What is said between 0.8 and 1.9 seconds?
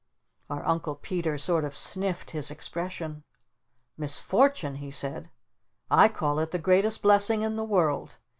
Peter sort of